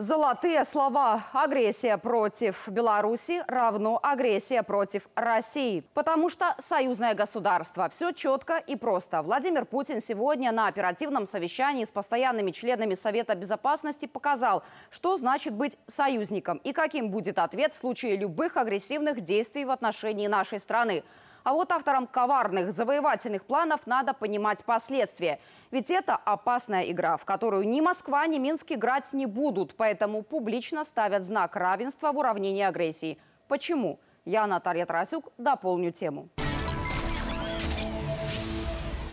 Золотые 0.00 0.64
слова. 0.64 1.24
Агрессия 1.34 1.98
против 1.98 2.68
Беларуси 2.68 3.44
равно 3.46 4.00
агрессия 4.02 4.62
против 4.62 5.10
России. 5.14 5.84
Потому 5.92 6.30
что 6.30 6.54
союзное 6.58 7.12
государство. 7.12 7.86
Все 7.90 8.12
четко 8.12 8.56
и 8.56 8.76
просто. 8.76 9.20
Владимир 9.20 9.66
Путин 9.66 10.00
сегодня 10.00 10.52
на 10.52 10.68
оперативном 10.68 11.26
совещании 11.26 11.84
с 11.84 11.90
постоянными 11.90 12.50
членами 12.50 12.94
Совета 12.94 13.34
Безопасности 13.34 14.06
показал, 14.06 14.62
что 14.90 15.18
значит 15.18 15.52
быть 15.52 15.76
союзником 15.86 16.62
и 16.64 16.72
каким 16.72 17.10
будет 17.10 17.38
ответ 17.38 17.74
в 17.74 17.78
случае 17.78 18.16
любых 18.16 18.56
агрессивных 18.56 19.20
действий 19.20 19.66
в 19.66 19.70
отношении 19.70 20.28
нашей 20.28 20.60
страны. 20.60 21.04
А 21.42 21.54
вот 21.54 21.72
авторам 21.72 22.06
коварных 22.06 22.70
завоевательных 22.72 23.44
планов 23.44 23.86
надо 23.86 24.12
понимать 24.12 24.62
последствия. 24.64 25.40
Ведь 25.70 25.90
это 25.90 26.16
опасная 26.16 26.90
игра, 26.90 27.16
в 27.16 27.24
которую 27.24 27.66
ни 27.66 27.80
Москва, 27.80 28.26
ни 28.26 28.38
Минск 28.38 28.72
играть 28.72 29.12
не 29.12 29.26
будут. 29.26 29.74
Поэтому 29.76 30.22
публично 30.22 30.84
ставят 30.84 31.24
знак 31.24 31.56
равенства 31.56 32.12
в 32.12 32.18
уравнении 32.18 32.62
агрессии. 32.62 33.18
Почему? 33.48 33.98
Я, 34.26 34.46
Наталья 34.46 34.84
Тарасюк, 34.84 35.32
дополню 35.38 35.92
тему. 35.92 36.28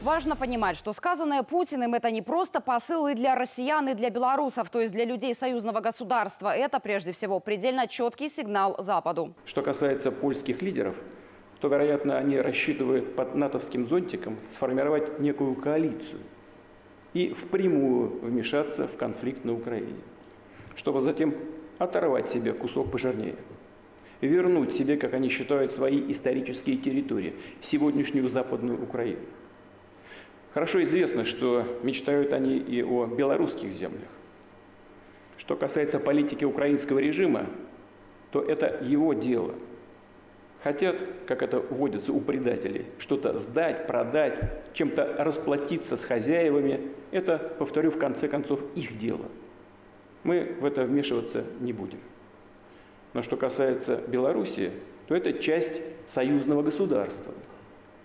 Важно 0.04 0.36
понимать, 0.36 0.78
что 0.78 0.94
сказанное 0.94 1.44
Путиным– 1.44 1.94
это 1.96 2.12
не 2.12 2.22
просто 2.22 2.62
посылы 2.62 3.14
для 3.14 3.36
россиян 3.36 3.90
и 3.90 3.94
для 3.94 4.10
белорусов, 4.10 4.70
то 4.70 4.80
есть 4.80 4.94
для 4.94 5.04
людей 5.06 5.34
союзного 5.36 5.82
государства. 5.82 6.56
Это, 6.56 6.80
прежде 6.80 7.12
всего, 7.12 7.40
предельно 7.40 7.88
четкий 7.88 8.30
сигнал 8.30 8.76
Западу. 8.80 9.34
Что 9.46 9.62
касается 9.62 10.12
польских 10.12 10.62
лидеров– 10.62 10.96
то, 11.60 11.70
вероятно, 11.70 12.18
они 12.18 12.38
рассчитывают 12.38 13.16
под 13.16 13.36
натовским 13.36 13.88
зонтиком 13.88 14.38
сформировать 14.44 15.20
некую 15.20 15.56
коалицию 15.56 16.20
и 17.14 17.34
впрямую 17.34 18.20
вмешаться 18.22 18.88
в 18.88 18.96
конфликт 18.96 19.44
на 19.44 19.54
Украине, 19.54 20.02
чтобы 20.76 21.00
затем 21.00 21.34
оторвать 21.80 22.30
себе 22.30 22.54
кусок 22.54 22.92
пожирнее, 22.92 23.36
вернуть 24.22 24.74
себе, 24.74 24.98
как 24.98 25.14
они 25.14 25.30
считают, 25.30 25.72
свои 25.72 26.12
исторические 26.12 26.78
территории, 26.78 27.34
сегодняшнюю 27.60 28.30
Западную 28.30 28.82
Украину. 28.82 29.22
Хорошо 30.54 30.82
известно, 30.84 31.24
что 31.24 31.66
мечтают 31.82 32.34
они 32.34 32.58
и 32.58 32.84
о 32.84 33.06
белорусских 33.06 33.72
землях. 33.72 34.10
Что 35.38 35.56
касается 35.56 36.00
политики 36.00 36.46
украинского 36.46 37.00
режима, 37.00 37.48
то 38.32 38.42
это 38.42 38.80
его 38.84 39.14
дело– 39.14 39.56
хотят, 40.68 41.02
как 41.26 41.44
это 41.44 41.62
вводится 41.62 42.12
у 42.12 42.20
предателей, 42.20 42.88
что-то 43.00 43.38
сдать, 43.38 43.88
продать, 43.88 44.60
чем-то 44.74 45.16
расплатиться 45.18 45.96
с 45.96 46.04
хозяевами, 46.04 46.82
это, 47.12 47.38
повторю, 47.58 47.90
в 47.90 47.98
конце 47.98 48.28
концов, 48.28 48.60
их 48.76 48.98
дело. 48.98 49.28
Мы 50.24 50.58
в 50.60 50.66
это 50.66 50.84
вмешиваться 50.84 51.46
не 51.62 51.72
будем. 51.72 52.00
Но 53.14 53.22
что 53.22 53.38
касается 53.38 54.02
Белоруссии, 54.10 54.72
то 55.08 55.16
это 55.16 55.32
часть 55.32 55.82
союзного 56.06 56.64
государства. 56.64 57.34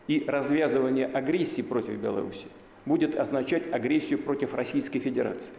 И 0.06 0.24
развязывание 0.28 1.06
агрессии 1.06 1.62
против 1.62 1.94
Беларуси 1.94 2.46
будет 2.86 3.16
означать 3.16 3.72
агрессию 3.72 4.20
против 4.20 4.54
Российской 4.54 5.00
Федерации. 5.00 5.54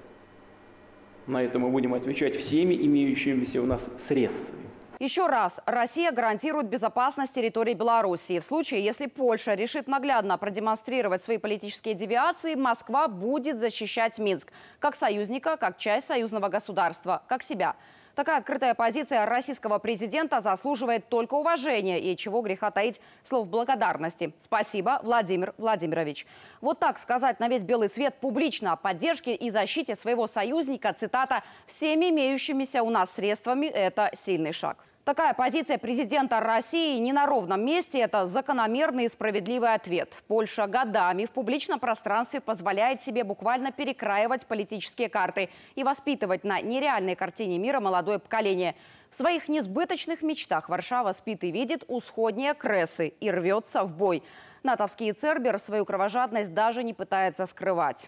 На 1.27 1.43
это 1.43 1.59
мы 1.59 1.69
будем 1.69 1.93
отвечать 1.95 2.37
всеми 2.37 2.75
имеющимися 2.75 3.61
у 3.61 3.65
нас 3.65 3.93
средствами. 4.01 4.72
Еще 5.03 5.27
раз, 5.27 5.59
Россия 5.65 6.13
гарантирует 6.13 6.67
безопасность 6.67 7.35
территории 7.35 7.73
Белоруссии. 7.73 8.39
В 8.39 8.45
случае, 8.45 8.85
если 8.85 9.07
Польша 9.07 9.53
решит 9.53 9.89
наглядно 9.89 10.37
продемонстрировать 10.37 11.21
свои 11.21 11.37
политические 11.37 11.93
девиации, 11.93 12.55
Москва 12.55 13.09
будет 13.09 13.59
защищать 13.59 14.17
Минск 14.17 14.53
как 14.79 14.95
союзника, 14.95 15.57
как 15.57 15.77
часть 15.77 16.07
союзного 16.07 16.47
государства, 16.47 17.21
как 17.27 17.43
себя. 17.43 17.75
Такая 18.15 18.37
открытая 18.37 18.75
позиция 18.75 19.25
российского 19.25 19.77
президента 19.77 20.39
заслуживает 20.39 21.09
только 21.09 21.33
уважения 21.33 21.99
и, 21.99 22.15
чего 22.15 22.41
греха 22.41 22.71
таить, 22.71 23.01
слов 23.23 23.49
благодарности. 23.49 24.31
Спасибо, 24.39 25.01
Владимир 25.03 25.53
Владимирович. 25.57 26.25
Вот 26.61 26.79
так 26.79 26.97
сказать 26.97 27.41
на 27.41 27.49
весь 27.49 27.63
белый 27.63 27.89
свет 27.89 28.15
публично 28.21 28.71
о 28.71 28.75
поддержке 28.77 29.35
и 29.35 29.49
защите 29.49 29.95
своего 29.95 30.27
союзника, 30.27 30.93
цитата, 30.93 31.43
«всеми 31.67 32.09
имеющимися 32.09 32.83
у 32.83 32.89
нас 32.89 33.11
средствами»– 33.11 33.65
это 33.67 34.09
сильный 34.15 34.53
шаг. 34.53 34.77
Такая 35.05 35.33
позиция 35.33 35.77
президента 35.77 36.39
России 36.39 36.97
не 36.97 37.11
на 37.11 37.25
ровном 37.25 37.65
месте– 37.65 37.99
это 37.99 38.25
закономерный 38.25 39.05
и 39.05 39.09
справедливый 39.09 39.73
ответ. 39.73 40.17
Польша 40.29 40.65
годами 40.65 41.25
в 41.25 41.31
публичном 41.31 41.81
пространстве 41.81 42.39
позволяет 42.39 43.03
себе 43.03 43.25
буквально 43.25 43.73
перекраивать 43.73 44.45
политические 44.45 45.09
карты 45.09 45.49
и 45.75 45.83
воспитывать 45.83 46.45
на 46.45 46.61
нереальной 46.61 47.15
картине 47.15 47.57
мира 47.57 47.81
молодое 47.81 48.17
поколение. 48.17 48.75
В 49.11 49.17
своих 49.17 49.49
несбыточных 49.49 50.21
мечтах 50.21 50.69
Варшава 50.69 51.11
спит 51.11 51.43
и 51.43 51.51
видит 51.51 51.83
усходнее 51.89 52.53
Крессы 52.53 53.09
и 53.19 53.29
рвется 53.29 53.83
в 53.83 53.93
бой– 53.93 54.23
Натовский 54.63 55.11
Цербер 55.11 55.59
свою 55.59 55.83
кровожадность 55.83 56.53
даже 56.53 56.83
не 56.83 56.93
пытается 56.93 57.45
скрывать. 57.45 58.07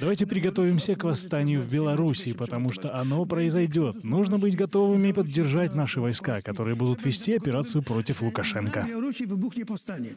Давайте 0.00 0.26
приготовимся 0.26 0.96
к 0.96 1.04
восстанию 1.04 1.60
в 1.60 1.72
Беларуси, 1.72 2.36
потому 2.36 2.72
что 2.72 2.92
оно 2.96 3.24
произойдет. 3.26 4.02
Нужно 4.02 4.38
быть 4.38 4.56
готовыми 4.56 5.08
и 5.08 5.12
поддержать 5.12 5.72
наши 5.74 6.00
войска, 6.00 6.40
которые 6.42 6.74
будут 6.74 7.04
вести 7.04 7.36
операцию 7.36 7.84
против 7.84 8.22
Лукашенко. 8.22 8.84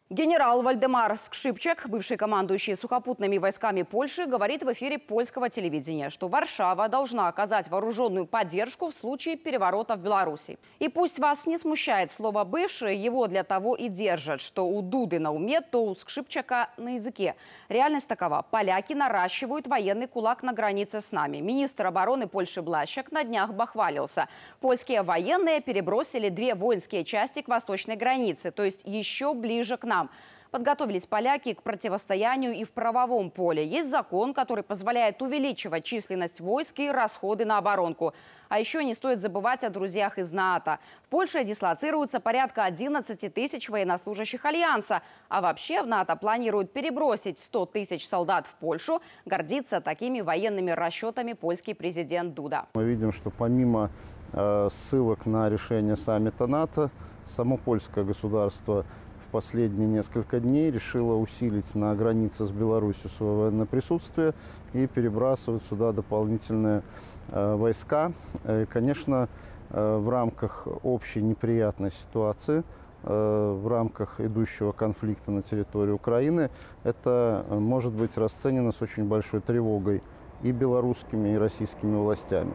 Генерал 0.10 0.64
Вальдемар 0.64 1.16
Скшипчек, 1.16 1.88
бывший 1.90 2.18
командующий 2.18 2.76
сухопутными 2.76 3.38
войсками 3.38 3.84
Польши, 3.84 4.26
говорит 4.26 4.64
в 4.64 4.74
эфире 4.74 4.98
польского 4.98 5.52
телевидения, 5.52 6.10
что 6.10 6.28
Варшава 6.28 6.90
должна 6.90 7.28
оказать 7.28 7.70
вооруженную 7.70 8.26
поддержку 8.26 8.90
в 8.90 8.96
случае 8.96 9.38
переворота 9.38 9.96
в 9.96 10.00
Беларуси. 10.00 10.58
И 10.80 10.90
пусть 10.90 11.20
вас 11.20 11.46
не 11.46 11.60
смущает 11.60 12.12
слово 12.12 12.44
«бывший», 12.46 12.98
его 12.98 13.28
для 13.28 13.44
того 13.44 13.76
и 13.76 13.90
держат, 13.90 14.42
что 14.42 14.68
у 14.68 14.82
Дуды 14.82 15.20
на 15.20 15.35
уме, 15.36 15.62
то 15.62 15.86
у 15.86 15.96
Скшипчака 15.96 16.70
на 16.78 16.96
языке. 16.96 17.36
Реальность 17.70 18.08
такова. 18.08 18.46
Поляки 18.50 18.94
наращивают 18.94 19.68
военный 19.68 20.08
кулак 20.08 20.44
на 20.44 20.54
границе 20.54 21.02
с 21.02 21.12
нами. 21.12 21.38
Министр 21.38 21.88
обороны 21.88 22.28
Польши 22.28 22.62
Блащак 22.62 23.12
на 23.12 23.24
днях 23.24 23.54
бахвалился. 23.54 24.28
Польские 24.60 25.04
военные 25.04 25.62
перебросили 25.62 26.30
две 26.30 26.56
воинские 26.56 27.04
части 27.04 27.42
к 27.42 27.48
восточной 27.48 27.96
границе, 27.96 28.52
то 28.52 28.64
есть 28.64 28.82
еще 28.86 29.34
ближе 29.34 29.78
к 29.78 29.84
нам. 29.84 30.10
Подготовились 30.56 31.06
поляки 31.06 31.54
к 31.54 31.64
противостоянию 31.64 32.54
и 32.54 32.64
в 32.64 32.72
правовом 32.72 33.30
поле. 33.30 33.68
Есть 33.68 33.90
закон, 33.90 34.34
который 34.34 34.64
позволяет 34.64 35.22
увеличивать 35.22 35.84
численность 35.84 36.40
войск 36.40 36.80
и 36.80 36.90
расходы 36.90 37.44
на 37.44 37.58
оборонку. 37.58 38.14
А 38.48 38.58
еще 38.58 38.82
не 38.86 38.94
стоит 38.94 39.20
забывать 39.20 39.66
о 39.66 39.70
друзьях 39.70 40.18
из 40.18 40.32
НАТО. 40.32 40.80
В 41.04 41.10
Польше 41.10 41.44
дислоцируется 41.44 42.22
порядка 42.22 42.64
11 42.64 43.34
тысяч 43.34 43.68
военнослужащих 43.68 44.46
Альянса. 44.46 45.02
А 45.28 45.42
вообще 45.42 45.84
в 45.84 45.88
НАТО 45.88 46.16
планируют 46.16 46.72
перебросить 46.72 47.42
100 47.42 47.66
тысяч 47.66 48.08
солдат 48.08 48.48
в 48.48 48.56
Польшу. 48.56 49.02
Гордится 49.26 49.82
такими 49.82 50.22
военными 50.22 50.72
расчетами 50.72 51.34
польский 51.34 51.76
президент 51.76 52.34
Дуда. 52.34 52.68
Мы 52.76 52.86
видим, 52.86 53.12
что 53.12 53.30
помимо 53.30 53.90
э, 54.32 54.70
ссылок 54.72 55.26
на 55.26 55.50
решение 55.50 55.98
саммита 55.98 56.48
НАТО, 56.48 56.92
само 57.26 57.58
польское 57.58 58.06
государство 58.06 58.86
последние 59.36 59.90
несколько 59.90 60.40
дней 60.40 60.72
решила 60.72 61.16
усилить 61.16 61.76
на 61.76 61.94
границе 61.94 62.46
с 62.46 62.52
Беларусью 62.52 63.10
свое 63.10 63.36
военное 63.36 63.66
присутствие 63.66 64.34
и 64.72 64.88
перебрасывать 64.88 65.62
сюда 65.64 65.92
дополнительные 65.92 66.84
э, 67.28 67.56
войска. 67.58 68.14
И, 68.48 68.66
конечно, 68.70 69.28
э, 69.72 69.98
в 69.98 70.08
рамках 70.08 70.70
общей 70.84 71.22
неприятной 71.22 71.92
ситуации, 71.92 72.64
э, 73.04 73.60
в 73.62 73.68
рамках 73.68 74.22
идущего 74.22 74.72
конфликта 74.72 75.32
на 75.32 75.42
территории 75.42 75.92
Украины, 75.92 76.50
это 76.86 77.46
может 77.50 77.92
быть 77.92 78.18
расценено 78.18 78.72
с 78.72 78.82
очень 78.82 79.06
большой 79.06 79.42
тревогой 79.42 80.02
и 80.44 80.54
белорусскими, 80.54 81.34
и 81.34 81.38
российскими 81.38 81.98
властями. 81.98 82.54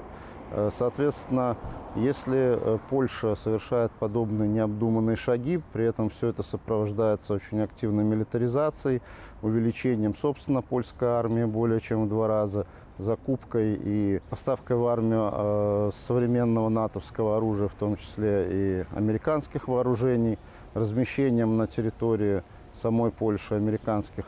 Э, 0.51 0.71
соответственно, 0.73 1.57
если 1.95 2.59
э, 2.59 2.79
Польша 2.89 3.35
совершает 3.35 3.93
подобные 3.93 4.49
необдуманные 4.49 5.17
шаги, 5.17 5.61
при 5.73 5.85
этом 5.85 6.11
все 6.11 6.29
это 6.29 6.43
сопровождается 6.43 7.35
очень 7.35 7.61
активной 7.61 8.05
милитаризацией, 8.05 9.01
увеличением, 9.43 10.15
собственно, 10.15 10.63
польской 10.63 11.09
армии 11.09 11.45
более 11.45 11.81
чем 11.81 12.07
в 12.07 12.09
два 12.09 12.27
раза, 12.27 12.67
закупкой 12.99 13.79
и 13.83 14.21
поставкой 14.29 14.77
в 14.77 14.87
армию 14.87 15.31
э, 15.33 15.91
современного 15.95 16.69
натовского 16.69 17.37
оружия, 17.37 17.69
в 17.69 17.75
том 17.75 17.97
числе 17.97 18.49
и 18.51 18.85
американских 18.95 19.69
вооружений, 19.69 20.39
размещением 20.75 21.57
на 21.57 21.67
территории 21.67 22.43
самой 22.73 23.11
Польши 23.11 23.55
американских 23.55 24.27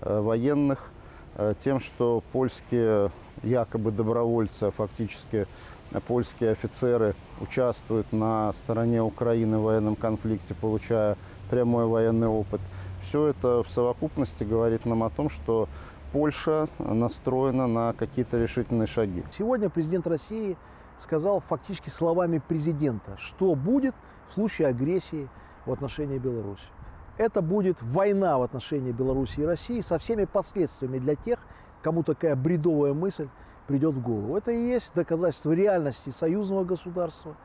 военных– 0.00 0.92
тем, 1.58 1.80
что 1.80 2.22
польские 2.32 3.10
якобы 3.42 3.90
добровольцы, 3.90 4.64
а 4.64 4.70
фактически 4.70 5.46
польские 6.06 6.52
офицеры 6.52 7.14
участвуют 7.40 8.12
на 8.12 8.52
стороне 8.52 9.02
Украины 9.02 9.58
в 9.58 9.62
военном 9.62 9.96
конфликте, 9.96 10.54
получая 10.54 11.16
прямой 11.48 11.86
военный 11.86 12.28
опыт. 12.28 12.60
Все 13.00 13.26
это 13.28 13.62
в 13.62 13.68
совокупности 13.68 14.44
говорит 14.44 14.84
нам 14.84 15.02
о 15.02 15.10
том, 15.10 15.28
что 15.30 15.68
Польша 16.12 16.66
настроена 16.78 17.66
на 17.66 17.92
какие-то 17.92 18.38
решительные 18.38 18.86
шаги. 18.86 19.24
Сегодня 19.30 19.70
президент 19.70 20.06
России 20.06 20.56
сказал 20.96 21.40
фактически 21.40 21.88
словами 21.88 22.38
президента, 22.46 23.16
что 23.16 23.54
будет 23.54 23.94
в 24.28 24.34
случае 24.34 24.68
агрессии 24.68 25.28
в 25.66 25.72
отношении 25.72 26.18
Беларуси. 26.18 26.64
Это 27.20 27.42
будет 27.42 27.82
война 27.82 28.38
в 28.38 28.42
отношении 28.42 28.92
Беларуси 28.92 29.40
и 29.40 29.44
России 29.44 29.82
со 29.82 29.98
всеми 29.98 30.24
последствиями 30.24 30.96
для 30.96 31.16
тех, 31.16 31.38
кому 31.82 32.02
такая 32.02 32.34
бредовая 32.34 32.94
мысль 32.94 33.28
придет 33.66 33.94
в 33.94 34.00
голову. 34.00 34.38
Это 34.38 34.52
и 34.52 34.68
есть 34.68 34.94
доказательство 34.94 35.52
реальности 35.52 36.08
союзного 36.08 36.64
государства. 36.64 37.36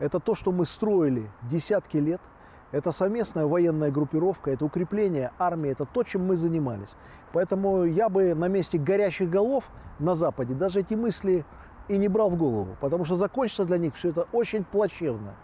Это 0.00 0.18
то, 0.18 0.34
что 0.34 0.50
мы 0.50 0.66
строили 0.66 1.30
десятки 1.48 1.98
лет. 1.98 2.20
Это 2.72 2.90
совместная 2.90 3.46
военная 3.46 3.92
группировка, 3.92 4.50
это 4.50 4.64
укрепление 4.64 5.30
армии, 5.38 5.70
это 5.70 5.84
то, 5.84 6.02
чем 6.02 6.26
мы 6.26 6.36
занимались. 6.36 6.96
Поэтому 7.32 7.84
я 7.84 8.08
бы 8.08 8.34
на 8.34 8.48
месте 8.48 8.76
горящих 8.76 9.30
голов 9.30 9.70
на 10.00 10.14
Западе 10.14 10.54
даже 10.54 10.80
эти 10.80 10.94
мысли 10.94 11.44
и 11.86 11.96
не 11.96 12.08
брал 12.08 12.28
в 12.28 12.36
голову, 12.36 12.76
потому 12.80 13.04
что 13.04 13.14
закончится 13.14 13.64
для 13.66 13.78
них 13.78 13.94
все 13.94 14.08
это 14.08 14.26
очень 14.32 14.64
плачевно 14.64 15.36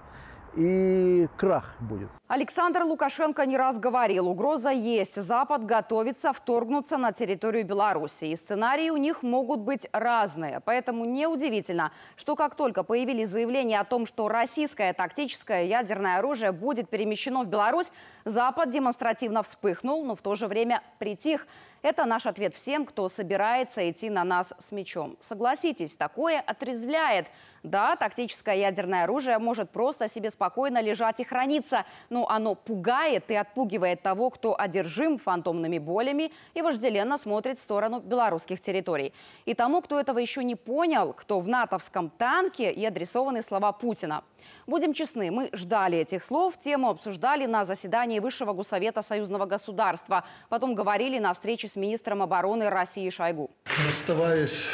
и 0.57 1.29
крах 1.37 1.75
будет. 1.81 2.09
Александр 2.29 2.83
Лукашенко 2.83 3.47
не 3.47 3.57
раз 3.57 3.79
говорил, 3.79 4.29
угроза 4.29 4.71
есть. 4.71 5.15
Запад 5.15 5.65
готовится 5.65 6.33
вторгнуться 6.33 6.99
на 6.99 7.13
территорию 7.13 7.65
Беларуси. 7.65 8.27
И 8.27 8.37
сценарии 8.37 8.91
у 8.91 8.97
них 8.97 9.23
могут 9.23 9.61
быть 9.61 9.87
разные. 9.93 10.61
Поэтому 10.61 11.07
неудивительно, 11.07 11.91
что 12.17 12.37
как 12.37 12.55
только 12.55 12.83
появились 12.83 13.31
заявления 13.31 13.81
о 13.81 13.85
том, 13.85 14.05
что 14.05 14.29
российское 14.29 14.93
тактическое 14.93 15.65
ядерное 15.65 16.19
оружие 16.19 16.53
будет 16.53 16.91
перемещено 16.91 17.43
в 17.43 17.47
Беларусь, 17.47 17.91
Запад 18.27 18.69
демонстративно 18.69 19.43
вспыхнул, 19.43 20.05
но 20.05 20.15
в 20.15 20.21
то 20.21 20.35
же 20.35 20.49
время 20.49 20.83
притих. 20.99 21.47
Это 21.81 22.05
наш 22.05 22.27
ответ 22.27 22.55
всем, 22.55 22.85
кто 22.85 23.09
собирается 23.09 23.89
идти 23.91 24.11
на 24.11 24.25
нас 24.25 24.53
с 24.59 24.73
мечом. 24.73 25.17
Согласитесь, 25.21 25.95
такое 25.95 26.41
отрезвляет. 26.41 27.27
Да, 27.63 27.97
тактическое 27.97 28.57
ядерное 28.57 29.05
оружие 29.05 29.39
может 29.39 29.71
просто 29.71 30.09
себе 30.09 30.31
спокойно 30.31 30.81
лежать 30.81 31.21
и 31.21 31.25
храниться, 31.25 31.85
но 32.09 32.29
оно 32.29 32.55
пугает 32.55 33.31
и 33.31 33.35
отпугивает 33.35 34.03
того, 34.03 34.31
кто 34.31 34.59
одержим 34.59 35.19
фантомными 35.19 35.79
болями 35.79 36.33
и 36.55 36.63
вожделенно 36.63 37.19
смотрит 37.19 37.59
в 37.59 37.63
сторону 37.63 38.01
белорусских 38.01 38.61
территорий. 38.61 39.13
И 39.45 39.55
тому, 39.55 39.83
кто 39.83 39.99
этого 39.99 40.19
еще 40.19 40.45
не 40.45 40.55
понял, 40.55 41.13
кто 41.13 41.41
в 41.41 41.49
натовском 41.49 42.11
танке 42.11 42.71
и 42.71 42.85
адресованы 42.85 43.43
слова 43.43 43.73
Путина. 43.73 44.23
Будем 44.67 44.95
честны, 44.95 45.31
мы 45.31 45.51
ждали 45.53 45.99
этих 45.99 46.25
слов, 46.25 46.59
тему 46.59 46.91
обсуждали 46.91 47.47
на 47.47 47.65
заседании 47.65 48.19
Высшего 48.19 48.53
Госсовета 48.53 49.03
Союзного 49.03 49.47
государства, 49.47 50.25
потом 50.49 50.75
говорили 50.75 51.19
на 51.19 51.35
встрече 51.35 51.69
с 51.69 51.77
министром 51.77 52.23
обороны 52.23 52.71
России 52.71 53.11
Шойгу. 53.11 53.51
Расставаясь 53.87 54.69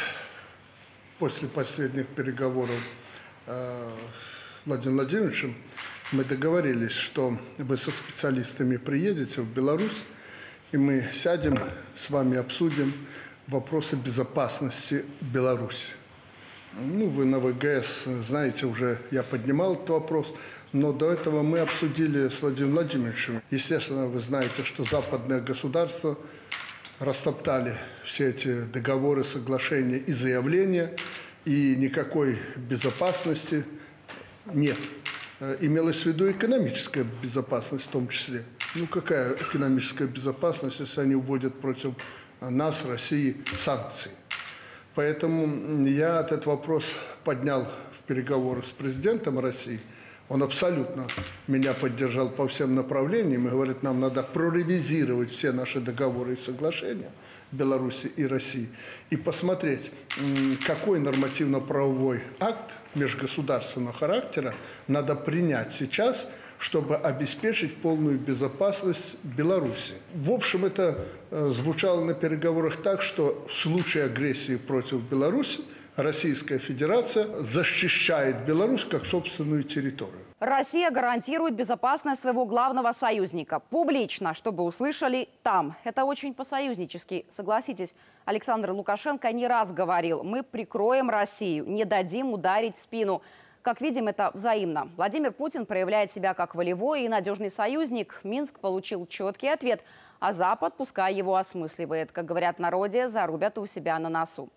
после 1.19 1.47
последних 1.47 2.07
переговоров 2.07 2.79
э, 3.47 3.89
Владимиром 4.65 4.97
Владимировичем, 4.97 5.55
мы 6.11 6.23
договорились, 6.23 6.91
что 6.91 7.37
вы 7.57 7.77
со 7.77 7.91
специалистами 7.91 8.77
приедете 8.77 9.41
в 9.41 9.47
Беларусь, 9.47 10.05
и 10.71 10.77
мы 10.77 11.09
сядем 11.13 11.59
с 11.95 12.09
вами 12.09 12.37
обсудим 12.37 12.93
вопросы 13.47 13.95
безопасности 13.95 15.05
Беларуси. 15.21 15.91
Ну, 16.73 17.07
вы 17.07 17.25
на 17.25 17.39
ВГС 17.39 18.03
знаете, 18.27 18.65
уже 18.65 18.99
я 19.09 19.23
поднимал 19.23 19.75
этот 19.75 19.89
вопрос, 19.89 20.27
но 20.73 20.91
до 20.91 21.11
этого 21.11 21.41
мы 21.41 21.59
обсудили 21.59 22.27
с 22.27 22.41
Владимиром 22.41 22.73
Владимировичем. 22.73 23.41
Естественно, 23.49 24.07
вы 24.07 24.19
знаете, 24.19 24.65
что 24.65 24.83
западные 24.83 25.39
государства 25.39 26.17
растоптали 26.99 27.75
все 28.05 28.29
эти 28.29 28.61
договоры, 28.61 29.23
соглашения 29.23 29.97
и 29.97 30.13
заявления, 30.13 30.95
и 31.45 31.75
никакой 31.77 32.37
безопасности 32.55 33.63
нет. 34.45 34.77
Э, 35.39 35.57
имелось 35.61 36.01
в 36.01 36.05
виду 36.05 36.31
экономическая 36.31 37.05
безопасность 37.21 37.85
в 37.85 37.89
том 37.89 38.07
числе. 38.07 38.43
Ну, 38.75 38.87
какая 38.87 39.33
экономическая 39.33 40.07
безопасность, 40.07 40.79
если 40.79 41.01
они 41.01 41.15
вводят 41.15 41.59
против 41.59 41.93
нас, 42.41 42.83
России, 42.85 43.37
санкции? 43.57 44.11
Поэтому 44.95 45.85
я 45.85 46.21
этот 46.21 46.45
вопрос 46.45 46.95
поднял 47.25 47.67
в 47.97 48.03
переговорах 48.07 48.65
с 48.65 48.69
президентом 48.69 49.39
России. 49.39 49.79
Он 50.27 50.41
абсолютно 50.41 51.07
меня 51.47 51.73
поддержал 51.73 52.29
по 52.29 52.47
всем 52.47 52.73
направлениям 52.73 53.47
и 53.47 53.51
говорит, 53.51 53.83
нам 53.83 53.99
надо 53.99 54.23
проревизировать 54.23 55.31
все 55.31 55.51
наши 55.51 55.79
договоры 55.79 56.33
и 56.33 56.37
соглашения 56.37 57.11
Беларуси 57.51 58.07
и 58.15 58.25
России 58.25 58.69
и 59.11 59.17
посмотреть, 59.17 59.91
какой 60.65 60.99
нормативно-правовой 60.99 62.21
акт 62.39 62.71
межгосударственного 62.95 63.93
характера 63.93 64.55
надо 64.87 65.15
принять 65.15 65.73
сейчас– 65.73 66.27
чтобы 66.57 66.95
обеспечить 66.95 67.77
полную 67.77 68.17
безопасность 68.17 69.17
Беларуси. 69.23 69.93
В 70.13 70.31
общем, 70.31 70.65
это 70.65 71.05
э, 71.29 71.49
звучало 71.53 72.03
на 72.03 72.13
переговорах 72.13 72.77
так, 72.77 73.01
что 73.01 73.45
в 73.49 73.55
случае 73.55 74.05
агрессии 74.05 74.55
против 74.55 75.01
Беларуси 75.01 75.61
Российская 75.95 76.59
Федерация 76.59 77.25
защищает 77.41 78.45
Беларусь 78.45 78.83
как 78.83 79.05
собственную 79.05 79.63
территорию. 79.63 80.19
Россия 80.41 80.91
гарантирует 80.91 81.55
безопасность 81.55 82.21
своего 82.21 82.45
главного 82.45 82.91
союзника. 82.91 83.61
Публично, 83.61 84.33
чтобы 84.33 84.63
услышали 84.63 85.29
там. 85.41 85.75
Это 85.85 86.03
очень 86.03 86.33
по-союзнически. 86.33 87.25
Согласитесь, 87.29 87.95
Александр 88.25 88.71
Лукашенко 88.71 89.31
не 89.31 89.47
раз 89.47 89.71
говорил, 89.71 90.21
мы 90.23 90.43
прикроем 90.43 91.09
Россию, 91.09 91.65
не 91.65 91.85
дадим 91.85 92.33
ударить 92.33 92.75
в 92.75 92.81
спину. 92.81 93.21
Как 93.61 93.79
видим, 93.79 94.09
это 94.09 94.31
взаимно. 94.33 94.89
Владимир 94.97 95.31
Путин 95.31 95.65
проявляет 95.65 96.11
себя 96.11 96.33
как 96.33 96.55
волевой 96.55 97.03
и 97.05 97.09
надежный 97.09 97.49
союзник. 97.49 98.19
Минск 98.25 98.59
получил 98.59 99.07
четкий 99.07 99.47
ответ, 99.47 99.81
а 100.19 100.33
Запад, 100.33 100.73
пускай 100.75 101.13
его 101.13 101.37
осмысливает. 101.37 102.11
Как 102.11 102.25
говорят 102.25 102.59
народе, 102.59 103.07
зарубят 103.07 103.57
у 103.57 103.65
себя 103.65 103.97
на 103.97 104.09
носу. 104.09 104.49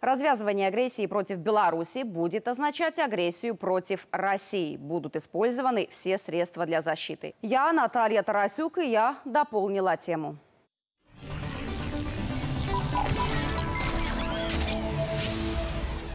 Развязывание 0.00 0.68
агрессии 0.68 1.06
против 1.06 1.38
Беларуси 1.38 2.04
будет 2.04 2.48
означать 2.48 2.98
агрессию 2.98 3.54
против 3.54 4.08
России. 4.10 4.76
Будут 4.76 5.16
использованы 5.16 5.88
все 5.90 6.16
средства 6.16 6.64
для 6.64 6.80
защиты. 6.80 7.34
Я 7.42 7.72
Наталья 7.72 8.22
Тарасюк, 8.22 8.78
и 8.78 8.90
я 8.90 9.18
дополнила 9.24 9.96
тему. 9.96 10.36